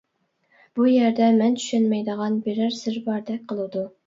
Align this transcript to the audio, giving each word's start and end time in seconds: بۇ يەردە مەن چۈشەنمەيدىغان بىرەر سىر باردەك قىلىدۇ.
بۇ 0.79 0.87
يەردە 0.91 1.27
مەن 1.41 1.53
چۈشەنمەيدىغان 1.59 2.41
بىرەر 2.49 2.75
سىر 2.81 2.99
باردەك 3.11 3.47
قىلىدۇ. 3.55 3.87